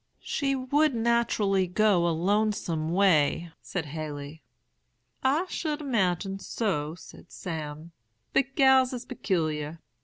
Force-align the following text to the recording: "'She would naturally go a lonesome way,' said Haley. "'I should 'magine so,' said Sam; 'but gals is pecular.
"'She 0.19 0.55
would 0.55 0.95
naturally 0.95 1.67
go 1.67 2.07
a 2.07 2.09
lonesome 2.09 2.89
way,' 2.91 3.51
said 3.61 3.85
Haley. 3.85 4.41
"'I 5.23 5.45
should 5.45 5.85
'magine 5.85 6.39
so,' 6.39 6.95
said 6.95 7.31
Sam; 7.31 7.91
'but 8.33 8.55
gals 8.55 8.93
is 8.93 9.05
pecular. 9.05 9.77